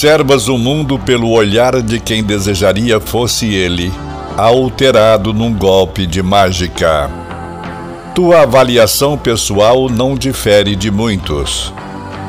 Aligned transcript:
Observas 0.00 0.48
o 0.48 0.56
mundo 0.56 0.98
pelo 0.98 1.30
olhar 1.30 1.82
de 1.82 1.98
quem 1.98 2.22
desejaria 2.22 3.00
fosse 3.00 3.52
ele, 3.52 3.92
alterado 4.36 5.34
num 5.34 5.52
golpe 5.52 6.06
de 6.06 6.22
mágica. 6.22 7.19
Tua 8.20 8.42
avaliação 8.42 9.16
pessoal 9.16 9.88
não 9.88 10.14
difere 10.14 10.76
de 10.76 10.90
muitos, 10.90 11.72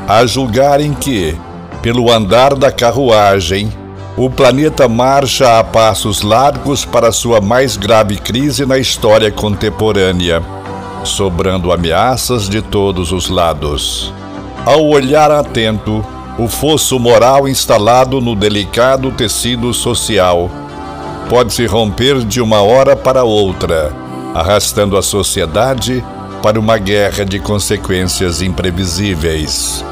a 0.08 0.26
julgarem 0.26 0.94
que, 0.94 1.38
pelo 1.82 2.10
andar 2.10 2.56
da 2.56 2.72
carruagem, 2.72 3.70
o 4.16 4.30
planeta 4.30 4.88
marcha 4.88 5.60
a 5.60 5.64
passos 5.66 6.22
largos 6.22 6.86
para 6.86 7.12
sua 7.12 7.42
mais 7.42 7.76
grave 7.76 8.16
crise 8.16 8.66
na 8.66 8.78
história 8.78 9.30
contemporânea, 9.30 10.42
sobrando 11.04 11.74
ameaças 11.74 12.48
de 12.48 12.62
todos 12.62 13.12
os 13.12 13.28
lados. 13.28 14.14
Ao 14.66 14.88
olhar 14.88 15.30
atento, 15.30 16.06
o 16.40 16.48
fosso 16.48 16.98
moral 16.98 17.50
instalado 17.50 18.22
no 18.22 18.34
delicado 18.34 19.12
tecido 19.12 19.74
social 19.74 20.50
pode 21.28 21.52
se 21.52 21.66
romper 21.66 22.24
de 22.24 22.40
uma 22.40 22.62
hora 22.62 22.96
para 22.96 23.26
outra, 23.26 24.01
arrastando 24.34 24.98
a 24.98 25.02
sociedade 25.02 26.04
para 26.42 26.60
uma 26.60 26.78
guerra 26.78 27.24
de 27.24 27.40
consequências 27.40 28.42
imprevisíveis. 28.42 29.86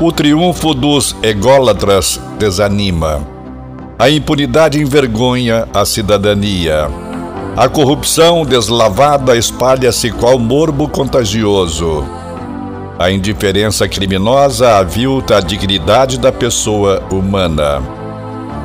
O 0.00 0.12
triunfo 0.12 0.74
dos 0.74 1.16
ególatras 1.22 2.20
desanima. 2.38 3.26
A 3.98 4.10
impunidade 4.10 4.80
envergonha 4.80 5.66
a 5.72 5.84
cidadania. 5.84 6.88
A 7.56 7.68
corrupção 7.68 8.44
deslavada 8.44 9.36
espalha-se 9.36 10.10
qual 10.10 10.38
morbo 10.38 10.86
contagioso. 10.86 12.04
A 12.98 13.10
indiferença 13.10 13.88
criminosa 13.88 14.76
avilta 14.76 15.38
a 15.38 15.40
dignidade 15.40 16.18
da 16.18 16.30
pessoa 16.30 17.02
humana. 17.10 17.82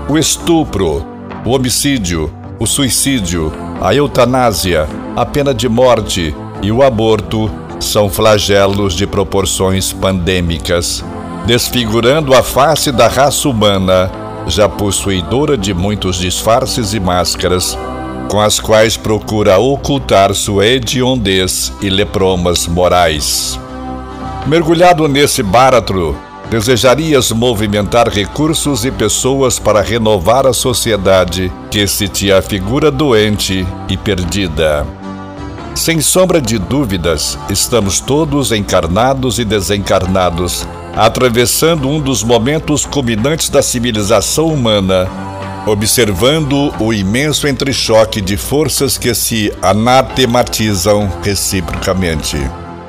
O 0.10 0.18
estupro, 0.18 1.06
o 1.46 1.52
homicídio, 1.52 2.34
o 2.60 2.68
suicídio, 2.68 3.52
a 3.82 3.96
eutanásia, 3.96 4.88
a 5.16 5.26
pena 5.26 5.56
de 5.56 5.68
morte 5.68 6.36
e 6.62 6.72
o 6.72 6.84
aborto 6.84 7.50
são 7.80 8.08
flagelos 8.08 8.94
de 8.94 9.08
proporções 9.08 9.92
pandêmicas, 9.92 11.04
desfigurando 11.48 12.36
a 12.36 12.44
face 12.44 12.92
da 12.92 13.08
raça 13.08 13.50
humana, 13.50 14.12
já 14.46 14.70
possuidora 14.70 15.58
de 15.58 15.74
muitos 15.74 16.18
disfarces 16.18 16.94
e 16.94 17.00
máscaras, 17.00 17.76
com 18.30 18.40
as 18.40 18.60
quais 18.60 18.96
procura 18.96 19.58
ocultar 19.58 20.32
sua 20.36 20.68
hediondez 20.68 21.74
e 21.82 21.90
lepromas 21.90 22.68
morais. 22.68 23.60
Mergulhado 24.46 25.08
nesse 25.08 25.42
báratro, 25.42 26.16
desejarias 26.52 27.32
movimentar 27.32 28.10
recursos 28.10 28.84
e 28.84 28.92
pessoas 28.92 29.58
para 29.58 29.82
renovar 29.82 30.46
a 30.46 30.52
sociedade 30.52 31.50
que 31.72 31.88
se 31.88 32.10
te 32.10 32.30
afigura 32.30 32.92
doente 32.92 33.66
e 33.88 33.96
perdida. 33.96 34.86
Sem 35.74 36.02
sombra 36.02 36.42
de 36.42 36.60
dúvidas, 36.60 37.40
estamos 37.50 38.02
todos 38.02 38.52
encarnados 38.52 39.40
e 39.40 39.46
desencarnados, 39.46 40.68
atravessando 40.94 41.88
um 41.88 42.02
dos 42.02 42.22
momentos 42.22 42.86
culminantes 42.86 43.48
da 43.48 43.62
civilização 43.62 44.48
humana, 44.48 45.08
observando 45.66 46.74
o 46.82 46.92
imenso 46.92 47.48
entrechoque 47.48 48.20
de 48.20 48.36
forças 48.36 48.98
que 48.98 49.16
se 49.16 49.54
anatematizam 49.62 51.10
reciprocamente 51.24 52.38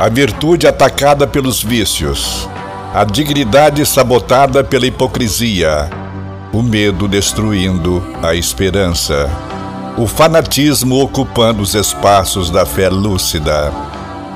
a 0.02 0.08
virtude 0.08 0.66
atacada 0.66 1.28
pelos 1.28 1.62
vícios, 1.62 2.48
a 2.94 3.04
dignidade 3.04 3.86
sabotada 3.86 4.62
pela 4.62 4.86
hipocrisia, 4.86 5.88
o 6.52 6.62
medo 6.62 7.08
destruindo 7.08 8.04
a 8.22 8.34
esperança, 8.34 9.30
o 9.96 10.06
fanatismo 10.06 11.02
ocupando 11.02 11.62
os 11.62 11.74
espaços 11.74 12.50
da 12.50 12.66
fé 12.66 12.90
lúcida, 12.90 13.72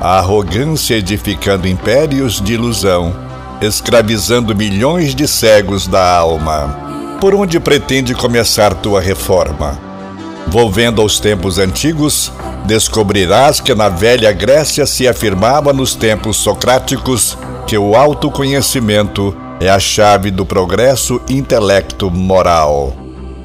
a 0.00 0.18
arrogância 0.18 0.94
edificando 0.94 1.68
impérios 1.68 2.40
de 2.40 2.54
ilusão, 2.54 3.14
escravizando 3.60 4.56
milhões 4.56 5.14
de 5.14 5.28
cegos 5.28 5.86
da 5.86 6.16
alma. 6.16 7.18
Por 7.20 7.34
onde 7.34 7.60
pretende 7.60 8.14
começar 8.14 8.72
tua 8.72 9.02
reforma? 9.02 9.78
Volvendo 10.46 11.02
aos 11.02 11.20
tempos 11.20 11.58
antigos, 11.58 12.32
descobrirás 12.64 13.60
que 13.60 13.74
na 13.74 13.90
velha 13.90 14.32
Grécia 14.32 14.86
se 14.86 15.06
afirmava 15.06 15.74
nos 15.74 15.94
tempos 15.94 16.38
socráticos 16.38 17.36
que 17.66 17.76
o 17.76 17.94
autoconhecimento 17.96 19.36
é 19.60 19.68
a 19.68 19.78
chave 19.78 20.30
do 20.30 20.46
progresso 20.46 21.20
intelecto 21.28 22.10
moral. 22.10 22.94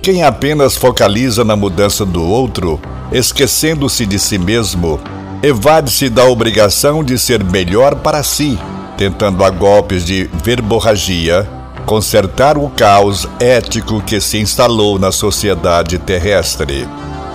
Quem 0.01 0.23
apenas 0.23 0.75
focaliza 0.75 1.43
na 1.43 1.55
mudança 1.55 2.05
do 2.05 2.23
outro, 2.23 2.79
esquecendo-se 3.11 4.05
de 4.05 4.19
si 4.19 4.37
mesmo, 4.37 4.99
evade-se 5.41 6.09
da 6.09 6.25
obrigação 6.25 7.03
de 7.03 7.17
ser 7.17 7.43
melhor 7.43 7.95
para 7.95 8.23
si, 8.23 8.57
tentando 8.97 9.43
a 9.43 9.49
golpes 9.49 10.05
de 10.05 10.29
verborragia 10.43 11.47
consertar 11.85 12.57
o 12.57 12.69
caos 12.69 13.27
ético 13.39 14.01
que 14.01 14.21
se 14.21 14.37
instalou 14.37 14.97
na 14.99 15.11
sociedade 15.11 15.97
terrestre. 15.97 16.87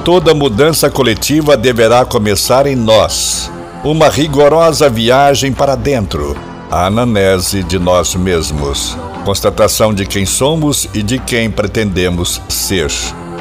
Toda 0.04 0.34
mudança 0.34 0.88
coletiva 0.88 1.56
deverá 1.56 2.04
começar 2.04 2.66
em 2.66 2.76
nós. 2.76 3.50
Uma 3.84 4.08
rigorosa 4.08 4.88
viagem 4.88 5.52
para 5.52 5.74
dentro, 5.74 6.36
a 6.70 6.86
ananese 6.86 7.62
de 7.62 7.78
nós 7.78 8.14
mesmos, 8.14 8.96
constatação 9.24 9.94
de 9.94 10.06
quem 10.06 10.26
somos 10.26 10.88
e 10.94 11.02
de 11.02 11.18
quem 11.18 11.50
pretendemos 11.50 12.40
ser. 12.48 12.90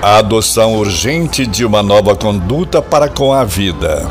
A 0.01 0.17
adoção 0.17 0.75
urgente 0.75 1.45
de 1.45 1.65
uma 1.65 1.81
nova 1.81 2.15
conduta 2.15 2.81
para 2.81 3.09
com 3.09 3.33
a 3.33 3.43
vida. 3.43 4.07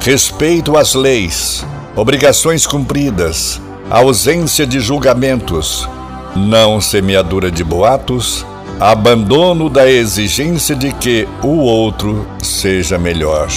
Respeito 0.00 0.76
às 0.76 0.94
leis, 0.94 1.64
obrigações 1.96 2.66
cumpridas, 2.66 3.60
ausência 3.90 4.66
de 4.66 4.80
julgamentos, 4.80 5.88
não 6.34 6.80
semeadura 6.80 7.50
de 7.50 7.62
boatos, 7.62 8.44
abandono 8.80 9.70
da 9.70 9.88
exigência 9.90 10.74
de 10.74 10.92
que 10.92 11.28
o 11.42 11.58
outro 11.58 12.26
seja 12.42 12.98
melhor. 12.98 13.48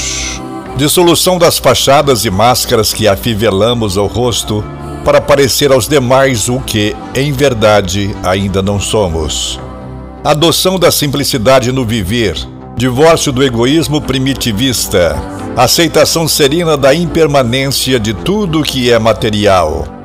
Dissolução 0.78 1.38
das 1.38 1.58
fachadas 1.58 2.26
e 2.26 2.30
máscaras 2.30 2.94
que 2.94 3.08
afivelamos 3.08 3.98
ao 3.98 4.08
rosto 4.08 4.64
para 5.04 5.22
parecer 5.22 5.72
aos 5.72 5.88
demais 5.88 6.50
o 6.50 6.60
que, 6.60 6.96
em 7.14 7.32
verdade, 7.32 8.16
ainda 8.24 8.62
não 8.62 8.80
somos. 8.80 9.60
Adoção 10.24 10.80
da 10.80 10.92
simplicidade 10.92 11.72
no 11.72 11.86
viver, 11.86 12.36
divórcio 12.76 13.32
do 13.32 13.44
egoísmo 13.44 14.02
primitivista, 14.02 15.16
aceitação 15.56 16.28
serena 16.28 16.76
da 16.76 16.94
impermanência 16.94 18.00
de 18.00 18.14
tudo 18.14 18.64
que 18.64 18.92
é 18.92 18.98
material 18.98 19.96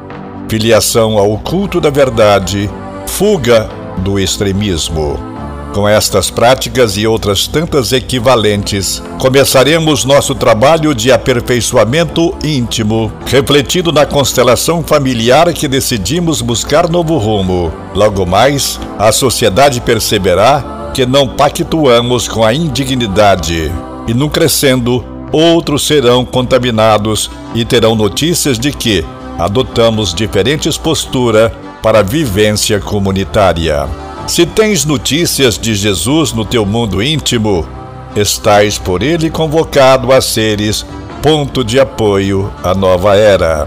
filiação 0.50 1.16
ao 1.16 1.38
culto 1.38 1.80
da 1.80 1.90
verdade, 1.90 2.68
fuga 3.06 3.68
do 3.98 4.18
extremismo. 4.18 5.29
Com 5.72 5.88
estas 5.88 6.30
práticas 6.30 6.96
e 6.96 7.06
outras 7.06 7.46
tantas 7.46 7.92
equivalentes, 7.92 9.00
começaremos 9.20 10.04
nosso 10.04 10.34
trabalho 10.34 10.92
de 10.92 11.12
aperfeiçoamento 11.12 12.34
íntimo, 12.42 13.12
refletido 13.24 13.92
na 13.92 14.04
constelação 14.04 14.82
familiar 14.82 15.52
que 15.52 15.68
decidimos 15.68 16.42
buscar 16.42 16.88
novo 16.88 17.16
rumo. 17.18 17.72
Logo 17.94 18.26
mais, 18.26 18.80
a 18.98 19.12
sociedade 19.12 19.80
perceberá 19.80 20.90
que 20.92 21.06
não 21.06 21.28
pactuamos 21.28 22.26
com 22.26 22.44
a 22.44 22.52
indignidade, 22.52 23.72
e 24.08 24.12
no 24.12 24.28
crescendo, 24.28 25.04
outros 25.30 25.86
serão 25.86 26.24
contaminados 26.24 27.30
e 27.54 27.64
terão 27.64 27.94
notícias 27.94 28.58
de 28.58 28.72
que, 28.72 29.04
adotamos 29.38 30.12
diferentes 30.12 30.76
posturas 30.76 31.52
para 31.80 32.00
a 32.00 32.02
vivência 32.02 32.80
comunitária. 32.80 34.09
Se 34.30 34.46
tens 34.46 34.84
notícias 34.84 35.58
de 35.58 35.74
Jesus 35.74 36.32
no 36.32 36.44
teu 36.44 36.64
mundo 36.64 37.02
íntimo, 37.02 37.66
estás 38.14 38.78
por 38.78 39.02
ele 39.02 39.28
convocado 39.28 40.12
a 40.12 40.20
seres 40.20 40.86
ponto 41.20 41.64
de 41.64 41.80
apoio 41.80 42.48
à 42.62 42.72
nova 42.72 43.16
era. 43.16 43.66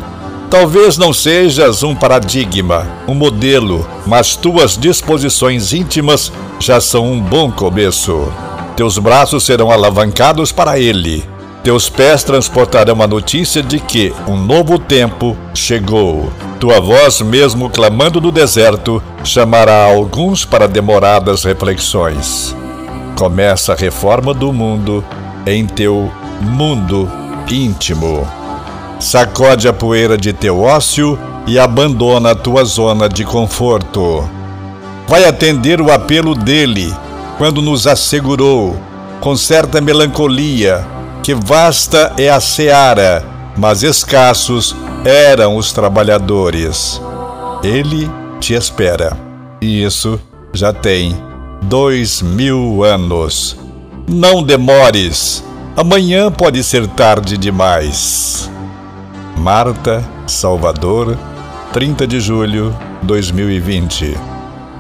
Talvez 0.49 0.97
não 0.97 1.11
sejas 1.11 1.83
um 1.83 1.93
paradigma, 1.93 2.87
um 3.05 3.13
modelo, 3.13 3.85
mas 4.07 4.37
tuas 4.37 4.77
disposições 4.77 5.73
íntimas 5.73 6.31
já 6.61 6.79
são 6.79 7.11
um 7.11 7.19
bom 7.19 7.51
começo. 7.51 8.31
Teus 8.77 8.97
braços 8.97 9.43
serão 9.43 9.69
alavancados 9.69 10.53
para 10.53 10.79
ele 10.79 11.32
Teus 11.63 11.87
pés 11.87 12.25
transportarão 12.25 13.01
a 13.01 13.07
notícia 13.07 13.63
de 13.63 13.79
que 13.79 14.13
um 14.27 14.35
novo 14.35 14.77
tempo 14.77 15.37
chegou. 15.53 16.29
Tua 16.59 16.81
voz, 16.81 17.21
mesmo 17.21 17.69
clamando 17.69 18.19
no 18.19 18.33
deserto, 18.33 19.01
chamará 19.23 19.85
alguns 19.85 20.43
para 20.43 20.67
demoradas 20.67 21.45
reflexões. 21.45 22.53
Começa 23.17 23.71
a 23.71 23.77
reforma 23.77 24.33
do 24.33 24.51
mundo 24.51 25.05
em 25.47 25.65
teu 25.65 26.11
mundo 26.41 27.09
íntimo. 27.49 28.27
Sacode 28.99 29.65
a 29.65 29.71
poeira 29.71 30.17
de 30.17 30.33
teu 30.33 30.59
ócio 30.59 31.17
e 31.47 31.57
abandona 31.57 32.31
a 32.31 32.35
tua 32.35 32.65
zona 32.65 33.07
de 33.07 33.23
conforto. 33.23 34.29
Vai 35.07 35.23
atender 35.23 35.79
o 35.79 35.89
apelo 35.93 36.35
dele 36.35 36.93
quando 37.37 37.61
nos 37.61 37.87
assegurou, 37.87 38.75
com 39.21 39.35
certa 39.35 39.79
melancolia, 39.79 40.85
que 41.23 41.33
vasta 41.33 42.13
é 42.17 42.29
a 42.29 42.41
seara, 42.41 43.25
mas 43.57 43.81
escassos 43.81 44.75
eram 45.05 45.55
os 45.55 45.71
trabalhadores. 45.71 47.01
Ele 47.63 48.11
te 48.41 48.53
espera. 48.53 49.17
E 49.61 49.83
isso 49.83 50.19
já 50.53 50.73
tem 50.73 51.17
dois 51.61 52.21
mil 52.21 52.83
anos. 52.83 53.57
Não 54.05 54.43
demores, 54.43 55.41
amanhã 55.77 56.29
pode 56.29 56.61
ser 56.61 56.85
tarde 56.87 57.37
demais. 57.37 58.51
Marta, 59.37 60.03
Salvador, 60.27 61.17
30 61.71 62.05
de 62.05 62.19
julho 62.19 62.75
2020. 63.01 64.17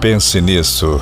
Pense 0.01 0.41
nisso. 0.41 0.99